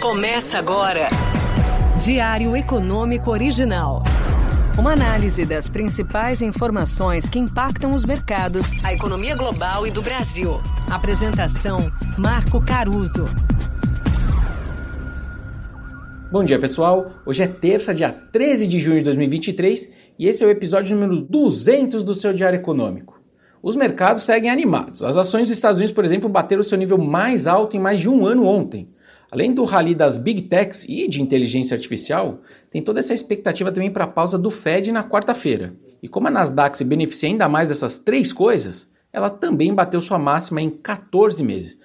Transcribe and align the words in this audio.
Começa 0.00 0.58
agora. 0.58 1.08
Diário 2.00 2.56
Econômico 2.56 3.32
Original. 3.32 4.04
Uma 4.78 4.92
análise 4.92 5.44
das 5.44 5.68
principais 5.68 6.40
informações 6.40 7.28
que 7.28 7.36
impactam 7.36 7.90
os 7.90 8.04
mercados, 8.04 8.66
a 8.84 8.94
economia 8.94 9.34
global 9.34 9.84
e 9.88 9.90
do 9.90 10.00
Brasil. 10.00 10.60
Apresentação: 10.88 11.90
Marco 12.16 12.64
Caruso. 12.64 13.24
Bom 16.30 16.44
dia, 16.44 16.60
pessoal. 16.60 17.10
Hoje 17.26 17.42
é 17.42 17.48
terça, 17.48 17.92
dia 17.92 18.12
13 18.12 18.68
de 18.68 18.78
junho 18.78 18.98
de 18.98 19.04
2023, 19.04 19.88
e 20.16 20.28
esse 20.28 20.44
é 20.44 20.46
o 20.46 20.50
episódio 20.50 20.96
número 20.96 21.22
200 21.22 22.04
do 22.04 22.14
seu 22.14 22.32
Diário 22.32 22.60
Econômico. 22.60 23.20
Os 23.60 23.74
mercados 23.74 24.22
seguem 24.22 24.48
animados. 24.48 25.02
As 25.02 25.16
ações 25.16 25.48
dos 25.48 25.56
Estados 25.56 25.78
Unidos, 25.78 25.92
por 25.92 26.04
exemplo, 26.04 26.28
bateram 26.28 26.62
seu 26.62 26.78
nível 26.78 26.98
mais 26.98 27.48
alto 27.48 27.76
em 27.76 27.80
mais 27.80 27.98
de 27.98 28.08
um 28.08 28.24
ano 28.24 28.44
ontem. 28.44 28.88
Além 29.30 29.52
do 29.52 29.64
rally 29.64 29.94
das 29.94 30.16
big 30.16 30.42
techs 30.42 30.86
e 30.88 31.06
de 31.06 31.20
inteligência 31.20 31.74
artificial, 31.74 32.40
tem 32.70 32.80
toda 32.80 32.98
essa 32.98 33.12
expectativa 33.12 33.70
também 33.70 33.90
para 33.90 34.04
a 34.04 34.08
pausa 34.08 34.38
do 34.38 34.50
Fed 34.50 34.90
na 34.90 35.04
quarta-feira. 35.04 35.74
E 36.02 36.08
como 36.08 36.28
a 36.28 36.30
Nasdaq 36.30 36.78
se 36.78 36.84
beneficia 36.84 37.28
ainda 37.28 37.46
mais 37.46 37.68
dessas 37.68 37.98
três 37.98 38.32
coisas, 38.32 38.90
ela 39.12 39.28
também 39.28 39.74
bateu 39.74 40.00
sua 40.00 40.18
máxima 40.18 40.62
em 40.62 40.70
14 40.70 41.42
meses. 41.42 41.78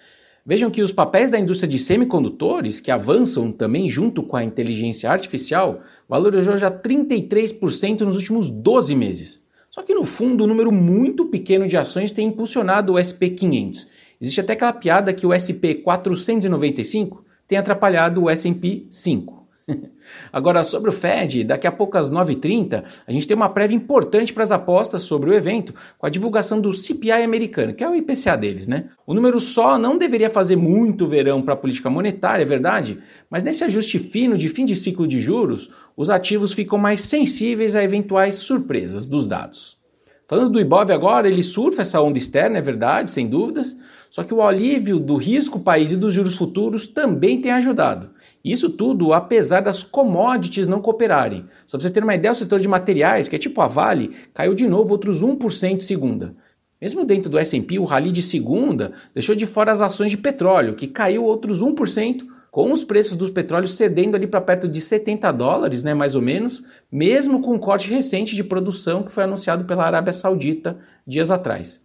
Vejam 0.46 0.72
que 0.72 0.82
os 0.82 0.94
papéis 0.94 1.32
da 1.32 1.40
indústria 1.40 1.70
de 1.70 1.80
semicondutores, 1.80 2.80
que 2.80 2.92
avançam 2.92 3.52
também 3.52 3.90
junto 3.90 4.24
com 4.24 4.38
a 4.38 4.44
inteligência 4.44 5.12
artificial, 5.12 5.82
valorizou 6.08 6.56
já 6.56 6.72
33% 6.72 8.02
nos 8.02 8.16
últimos 8.16 8.50
12 8.50 8.96
meses. 8.96 9.42
Só 9.70 9.82
que 9.82 9.94
no 9.94 10.06
fundo, 10.06 10.46
um 10.46 10.48
número 10.48 10.72
muito 10.72 11.26
pequeno 11.26 11.68
de 11.68 11.76
ações 11.76 12.12
tem 12.12 12.28
impulsionado 12.28 12.94
o 12.94 12.96
SP500. 12.96 13.88
Existe 14.22 14.40
até 14.40 14.54
aquela 14.54 14.72
piada 14.72 15.14
que 15.14 15.26
o 15.26 15.32
SP495 15.32 17.24
tem 17.48 17.58
atrapalhado 17.58 18.24
o 18.24 18.30
S&P 18.30 18.88
5. 18.90 19.44
Agora, 20.32 20.64
sobre 20.64 20.90
o 20.90 20.94
Fed, 20.94 21.44
daqui 21.44 21.66
a 21.66 21.72
pouco 21.72 21.98
às 21.98 22.12
9h30, 22.12 22.84
a 23.06 23.12
gente 23.12 23.28
tem 23.28 23.36
uma 23.36 23.50
prévia 23.50 23.76
importante 23.76 24.34
para 24.34 24.44
as 24.44 24.52
apostas 24.52 25.04
sobre 25.04 25.30
o 25.30 25.34
evento, 25.34 25.74
com 25.98 26.06
a 26.06 26.10
divulgação 26.10 26.60
do 26.60 26.74
CPI 26.74 27.24
americano, 27.24 27.74
que 27.74 27.84
é 27.84 27.90
o 27.90 27.96
IPCA 27.96 28.36
deles, 28.36 28.68
né? 28.68 28.90
O 29.06 29.14
número 29.14 29.40
só 29.40 29.78
não 29.78 29.98
deveria 29.98 30.30
fazer 30.30 30.56
muito 30.56 31.08
verão 31.08 31.42
para 31.42 31.54
a 31.54 31.58
política 31.58 31.90
monetária, 31.90 32.44
é 32.44 32.46
verdade, 32.46 33.00
mas 33.30 33.44
nesse 33.44 33.64
ajuste 33.64 34.00
fino 34.00 34.38
de 34.38 34.50
fim 34.50 34.66
de 34.66 34.76
ciclo 34.76 35.08
de 35.08 35.20
juros, 35.22 35.70
os 35.96 36.10
ativos 36.10 36.54
ficam 36.54 36.78
mais 36.78 37.02
sensíveis 37.02 37.76
a 37.76 37.84
eventuais 37.84 38.36
surpresas 38.36 39.06
dos 39.06 39.28
dados. 39.28 39.83
Falando 40.28 40.52
do 40.52 40.60
Ibov 40.60 40.90
agora, 40.92 41.28
ele 41.28 41.44
surfa 41.44 41.82
essa 41.82 42.02
onda 42.02 42.18
externa, 42.18 42.58
é 42.58 42.62
verdade, 42.62 43.12
sem 43.12 43.28
dúvidas, 43.28 43.76
só 44.10 44.24
que 44.24 44.34
o 44.34 44.42
alívio 44.42 45.00
do 45.00 45.16
risco 45.16 45.60
país 45.60 45.92
e 45.92 45.98
dos 45.98 46.14
juros 46.14 46.36
futuros 46.36 46.88
também 46.88 47.42
tem 47.42 47.52
ajudado. 47.52 48.12
Isso 48.44 48.70
tudo 48.70 49.14
apesar 49.14 49.60
das 49.60 49.84
commodities 49.84 50.68
não 50.68 50.82
cooperarem. 50.82 51.46
Só 51.68 51.78
para 51.78 51.88
você 51.88 51.94
ter 51.94 52.04
uma 52.04 52.16
ideia, 52.16 52.32
o 52.32 52.36
setor 52.36 52.60
de 52.60 52.68
materiais, 52.68 53.28
que 53.28 53.36
é 53.36 53.40
tipo 53.40 53.60
a 53.60 53.68
Vale, 53.68 54.12
caiu 54.34 54.54
de 54.54 54.68
novo 54.68 54.92
outros 54.92 55.22
1% 55.22 55.82
segunda. 55.82 56.36
Mesmo 56.82 57.06
dentro 57.06 57.30
do 57.30 57.38
S&P, 57.38 57.80
o 57.80 57.86
rally 57.86 58.12
de 58.12 58.22
segunda 58.22 58.92
deixou 59.14 59.36
de 59.36 59.46
fora 59.46 59.72
as 59.72 59.82
ações 59.82 60.12
de 60.12 60.18
petróleo, 60.18 60.76
que 60.76 60.88
caiu 60.88 61.24
outros 61.24 61.62
1%, 61.62 62.26
com 62.54 62.72
os 62.72 62.84
preços 62.84 63.18
dos 63.18 63.32
petróleos 63.32 63.74
cedendo 63.74 64.16
ali 64.16 64.28
para 64.28 64.40
perto 64.40 64.68
de 64.68 64.80
70 64.80 65.32
dólares, 65.32 65.82
né, 65.82 65.96
mais 65.96 66.14
ou 66.14 66.22
menos, 66.22 66.62
mesmo 66.92 67.42
com 67.42 67.56
o 67.56 67.60
corte 67.60 67.90
recente 67.90 68.36
de 68.36 68.44
produção 68.44 69.02
que 69.02 69.12
foi 69.12 69.24
anunciado 69.24 69.66
pela 69.66 69.84
Arábia 69.84 70.14
Saudita 70.14 70.78
dias 71.06 71.32
atrás. 71.32 71.82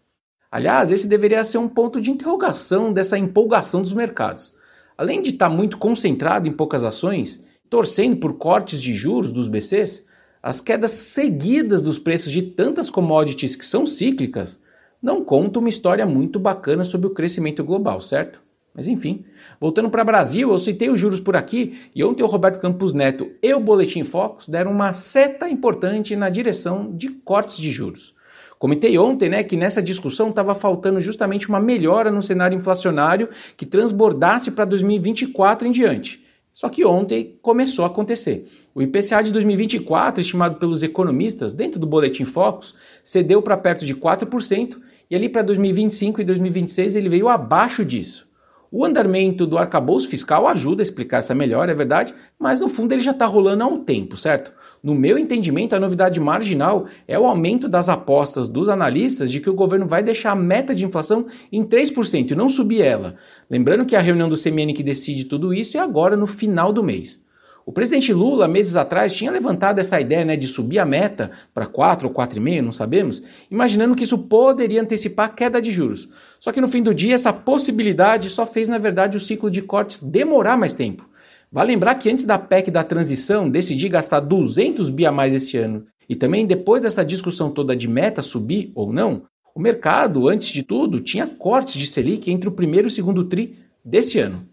Aliás, 0.52 0.92
esse 0.92 1.08
deveria 1.08 1.42
ser 1.42 1.56
um 1.56 1.70
ponto 1.70 2.02
de 2.02 2.10
interrogação 2.10 2.92
dessa 2.92 3.16
empolgação 3.16 3.80
dos 3.80 3.94
mercados. 3.94 4.54
Além 4.98 5.22
de 5.22 5.30
estar 5.30 5.48
muito 5.48 5.78
concentrado 5.78 6.46
em 6.46 6.52
poucas 6.52 6.84
ações, 6.84 7.42
torcendo 7.70 8.18
por 8.18 8.34
cortes 8.34 8.82
de 8.82 8.92
juros 8.94 9.32
dos 9.32 9.48
BCs, 9.48 10.04
as 10.42 10.60
quedas 10.60 10.90
seguidas 10.90 11.80
dos 11.80 11.98
preços 11.98 12.30
de 12.30 12.42
tantas 12.42 12.90
commodities 12.90 13.56
que 13.56 13.64
são 13.64 13.86
cíclicas 13.86 14.62
não 15.00 15.24
contam 15.24 15.60
uma 15.60 15.70
história 15.70 16.04
muito 16.04 16.38
bacana 16.38 16.84
sobre 16.84 17.06
o 17.06 17.14
crescimento 17.14 17.64
global, 17.64 18.02
certo? 18.02 18.46
Mas 18.78 18.86
enfim, 18.86 19.24
voltando 19.60 19.90
para 19.90 20.02
o 20.02 20.06
Brasil, 20.06 20.52
eu 20.52 20.58
citei 20.60 20.88
os 20.88 21.00
juros 21.00 21.18
por 21.18 21.34
aqui 21.34 21.80
e 21.92 22.04
ontem 22.04 22.22
o 22.22 22.28
Roberto 22.28 22.60
Campos 22.60 22.94
Neto 22.94 23.28
e 23.42 23.52
o 23.52 23.58
Boletim 23.58 24.04
Focus 24.04 24.46
deram 24.46 24.70
uma 24.70 24.92
seta 24.92 25.50
importante 25.50 26.14
na 26.14 26.30
direção 26.30 26.94
de 26.94 27.08
cortes 27.08 27.56
de 27.56 27.72
juros. 27.72 28.14
Comentei 28.56 28.96
ontem 28.96 29.28
né, 29.28 29.42
que 29.42 29.56
nessa 29.56 29.82
discussão 29.82 30.30
estava 30.30 30.54
faltando 30.54 31.00
justamente 31.00 31.48
uma 31.48 31.58
melhora 31.58 32.08
no 32.08 32.22
cenário 32.22 32.56
inflacionário 32.56 33.30
que 33.56 33.66
transbordasse 33.66 34.52
para 34.52 34.64
2024 34.64 35.66
em 35.66 35.72
diante. 35.72 36.24
Só 36.54 36.68
que 36.68 36.84
ontem 36.84 37.36
começou 37.42 37.84
a 37.84 37.88
acontecer. 37.88 38.46
O 38.72 38.80
IPCA 38.80 39.24
de 39.24 39.32
2024, 39.32 40.20
estimado 40.20 40.54
pelos 40.54 40.84
economistas 40.84 41.52
dentro 41.52 41.80
do 41.80 41.86
Boletim 41.86 42.24
Focus, 42.24 42.76
cedeu 43.02 43.42
para 43.42 43.56
perto 43.56 43.84
de 43.84 43.96
4% 43.96 44.78
e 45.10 45.16
ali 45.16 45.28
para 45.28 45.42
2025 45.42 46.20
e 46.20 46.24
2026 46.24 46.94
ele 46.94 47.08
veio 47.08 47.28
abaixo 47.28 47.84
disso. 47.84 48.27
O 48.70 48.84
andamento 48.84 49.46
do 49.46 49.56
arcabouço 49.56 50.08
fiscal 50.08 50.46
ajuda 50.46 50.82
a 50.82 50.84
explicar 50.84 51.18
essa 51.18 51.34
melhora, 51.34 51.72
é 51.72 51.74
verdade, 51.74 52.14
mas 52.38 52.60
no 52.60 52.68
fundo 52.68 52.92
ele 52.92 53.00
já 53.00 53.12
está 53.12 53.24
rolando 53.24 53.64
há 53.64 53.66
um 53.66 53.82
tempo, 53.82 54.16
certo? 54.16 54.52
No 54.82 54.94
meu 54.94 55.18
entendimento, 55.18 55.74
a 55.74 55.80
novidade 55.80 56.20
marginal 56.20 56.86
é 57.06 57.18
o 57.18 57.24
aumento 57.24 57.68
das 57.68 57.88
apostas 57.88 58.48
dos 58.48 58.68
analistas 58.68 59.30
de 59.30 59.40
que 59.40 59.48
o 59.48 59.54
governo 59.54 59.86
vai 59.86 60.02
deixar 60.02 60.32
a 60.32 60.36
meta 60.36 60.74
de 60.74 60.84
inflação 60.84 61.26
em 61.50 61.64
3% 61.64 62.30
e 62.30 62.34
não 62.34 62.48
subir 62.48 62.82
ela. 62.82 63.16
Lembrando 63.50 63.86
que 63.86 63.96
a 63.96 64.00
reunião 64.00 64.28
do 64.28 64.36
CMN 64.36 64.74
que 64.74 64.82
decide 64.82 65.24
tudo 65.24 65.54
isso 65.54 65.76
é 65.76 65.80
agora 65.80 66.16
no 66.16 66.26
final 66.26 66.72
do 66.72 66.84
mês. 66.84 67.20
O 67.68 67.72
presidente 67.72 68.14
Lula, 68.14 68.48
meses 68.48 68.76
atrás, 68.76 69.12
tinha 69.12 69.30
levantado 69.30 69.78
essa 69.78 70.00
ideia 70.00 70.24
né, 70.24 70.36
de 70.36 70.48
subir 70.48 70.78
a 70.78 70.86
meta 70.86 71.30
para 71.52 71.66
4 71.66 72.08
ou 72.08 72.14
4,5, 72.14 72.62
não 72.62 72.72
sabemos, 72.72 73.22
imaginando 73.50 73.94
que 73.94 74.04
isso 74.04 74.16
poderia 74.16 74.80
antecipar 74.80 75.26
a 75.26 75.28
queda 75.28 75.60
de 75.60 75.70
juros. 75.70 76.08
Só 76.40 76.50
que 76.50 76.62
no 76.62 76.68
fim 76.68 76.82
do 76.82 76.94
dia, 76.94 77.14
essa 77.14 77.30
possibilidade 77.30 78.30
só 78.30 78.46
fez, 78.46 78.70
na 78.70 78.78
verdade, 78.78 79.18
o 79.18 79.20
ciclo 79.20 79.50
de 79.50 79.60
cortes 79.60 80.00
demorar 80.00 80.56
mais 80.56 80.72
tempo. 80.72 81.06
Vale 81.52 81.72
lembrar 81.72 81.96
que 81.96 82.10
antes 82.10 82.24
da 82.24 82.38
PEC 82.38 82.70
da 82.70 82.82
transição 82.82 83.50
decidir 83.50 83.90
gastar 83.90 84.20
200 84.20 84.88
bi 84.88 85.04
a 85.04 85.12
mais 85.12 85.34
esse 85.34 85.58
ano, 85.58 85.84
e 86.08 86.16
também 86.16 86.46
depois 86.46 86.84
dessa 86.84 87.04
discussão 87.04 87.50
toda 87.50 87.76
de 87.76 87.86
meta 87.86 88.22
subir 88.22 88.72
ou 88.74 88.94
não, 88.94 89.24
o 89.54 89.60
mercado, 89.60 90.26
antes 90.26 90.48
de 90.48 90.62
tudo, 90.62 91.02
tinha 91.02 91.26
cortes 91.26 91.74
de 91.74 91.86
Selic 91.86 92.30
entre 92.30 92.48
o 92.48 92.52
primeiro 92.52 92.86
e 92.86 92.90
o 92.90 92.90
segundo 92.90 93.24
TRI 93.24 93.56
desse 93.84 94.18
ano. 94.18 94.48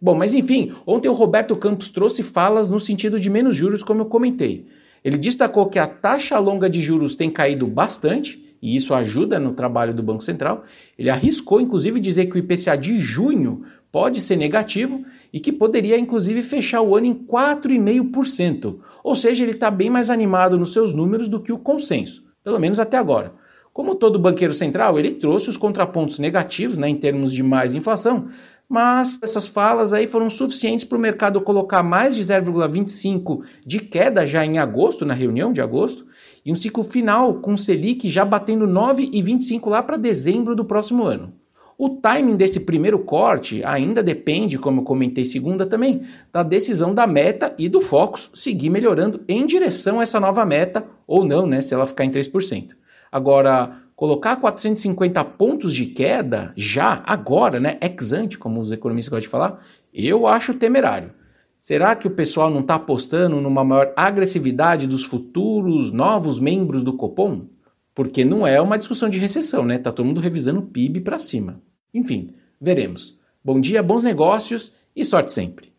Bom, 0.00 0.14
mas 0.14 0.34
enfim, 0.34 0.72
ontem 0.86 1.08
o 1.08 1.12
Roberto 1.12 1.56
Campos 1.56 1.88
trouxe 1.90 2.22
falas 2.22 2.70
no 2.70 2.78
sentido 2.78 3.18
de 3.18 3.28
menos 3.28 3.56
juros, 3.56 3.82
como 3.82 4.02
eu 4.02 4.06
comentei. 4.06 4.66
Ele 5.04 5.18
destacou 5.18 5.66
que 5.66 5.78
a 5.78 5.86
taxa 5.86 6.38
longa 6.38 6.68
de 6.68 6.80
juros 6.82 7.16
tem 7.16 7.30
caído 7.30 7.66
bastante, 7.66 8.44
e 8.60 8.74
isso 8.74 8.92
ajuda 8.92 9.38
no 9.38 9.52
trabalho 9.52 9.94
do 9.94 10.02
Banco 10.02 10.22
Central. 10.22 10.64
Ele 10.98 11.10
arriscou, 11.10 11.60
inclusive, 11.60 12.00
dizer 12.00 12.26
que 12.26 12.36
o 12.36 12.38
IPCA 12.38 12.76
de 12.76 12.98
junho 12.98 13.62
pode 13.90 14.20
ser 14.20 14.36
negativo 14.36 15.04
e 15.32 15.40
que 15.40 15.52
poderia, 15.52 15.98
inclusive, 15.98 16.42
fechar 16.42 16.82
o 16.82 16.96
ano 16.96 17.06
em 17.06 17.14
4,5%. 17.14 18.78
Ou 19.02 19.14
seja, 19.14 19.42
ele 19.42 19.52
está 19.52 19.70
bem 19.70 19.88
mais 19.88 20.10
animado 20.10 20.58
nos 20.58 20.72
seus 20.72 20.92
números 20.92 21.28
do 21.28 21.40
que 21.40 21.52
o 21.52 21.58
consenso, 21.58 22.24
pelo 22.42 22.58
menos 22.58 22.80
até 22.80 22.96
agora. 22.96 23.32
Como 23.72 23.94
todo 23.94 24.18
banqueiro 24.18 24.52
central, 24.52 24.98
ele 24.98 25.12
trouxe 25.12 25.48
os 25.48 25.56
contrapontos 25.56 26.18
negativos 26.18 26.76
né, 26.76 26.88
em 26.88 26.96
termos 26.96 27.32
de 27.32 27.44
mais 27.44 27.76
inflação, 27.76 28.26
mas 28.68 29.18
essas 29.22 29.46
falas 29.46 29.92
aí 29.92 30.06
foram 30.06 30.28
suficientes 30.28 30.84
para 30.84 30.98
o 30.98 31.00
mercado 31.00 31.40
colocar 31.40 31.82
mais 31.82 32.14
de 32.14 32.22
0,25 32.22 33.42
de 33.64 33.80
queda 33.80 34.26
já 34.26 34.44
em 34.44 34.58
agosto, 34.58 35.06
na 35.06 35.14
reunião 35.14 35.52
de 35.52 35.62
agosto, 35.62 36.06
e 36.44 36.52
um 36.52 36.56
ciclo 36.56 36.84
final 36.84 37.34
com 37.40 37.54
o 37.54 37.58
Selic 37.58 38.10
já 38.10 38.24
batendo 38.24 38.66
9,25 38.66 39.68
lá 39.68 39.82
para 39.82 39.96
dezembro 39.96 40.54
do 40.54 40.64
próximo 40.64 41.04
ano. 41.04 41.32
O 41.78 41.90
timing 41.90 42.36
desse 42.36 42.58
primeiro 42.58 42.98
corte 42.98 43.62
ainda 43.64 44.02
depende, 44.02 44.58
como 44.58 44.80
eu 44.80 44.84
comentei 44.84 45.24
segunda 45.24 45.64
também, 45.64 46.02
da 46.32 46.42
decisão 46.42 46.92
da 46.92 47.06
meta 47.06 47.54
e 47.56 47.68
do 47.68 47.80
Focus 47.80 48.32
seguir 48.34 48.68
melhorando 48.68 49.22
em 49.28 49.46
direção 49.46 50.00
a 50.00 50.02
essa 50.02 50.18
nova 50.18 50.44
meta 50.44 50.84
ou 51.06 51.24
não, 51.24 51.46
né, 51.46 51.60
se 51.60 51.72
ela 51.72 51.86
ficar 51.86 52.04
em 52.04 52.10
3%. 52.10 52.70
Agora, 53.12 53.76
colocar 53.98 54.36
450 54.36 55.24
pontos 55.24 55.74
de 55.74 55.84
queda 55.84 56.52
já, 56.56 57.02
agora, 57.04 57.58
né, 57.58 57.76
ex 57.80 58.12
ante, 58.12 58.38
como 58.38 58.60
os 58.60 58.70
economistas 58.70 59.10
gostam 59.10 59.22
de 59.22 59.28
falar, 59.28 59.60
eu 59.92 60.24
acho 60.24 60.54
temerário. 60.54 61.10
Será 61.58 61.96
que 61.96 62.06
o 62.06 62.12
pessoal 62.12 62.48
não 62.48 62.60
está 62.60 62.76
apostando 62.76 63.40
numa 63.40 63.64
maior 63.64 63.92
agressividade 63.96 64.86
dos 64.86 65.04
futuros 65.04 65.90
novos 65.90 66.38
membros 66.38 66.84
do 66.84 66.92
Copom? 66.92 67.46
Porque 67.92 68.24
não 68.24 68.46
é 68.46 68.60
uma 68.60 68.78
discussão 68.78 69.08
de 69.08 69.18
recessão, 69.18 69.64
né? 69.64 69.78
Tá 69.78 69.90
todo 69.90 70.06
mundo 70.06 70.20
revisando 70.20 70.60
o 70.60 70.66
PIB 70.66 71.00
para 71.00 71.18
cima. 71.18 71.60
Enfim, 71.92 72.34
veremos. 72.60 73.18
Bom 73.44 73.60
dia, 73.60 73.82
bons 73.82 74.04
negócios 74.04 74.70
e 74.94 75.04
sorte 75.04 75.32
sempre. 75.32 75.72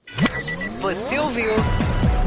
Você 0.81 1.17
ouviu? 1.17 1.51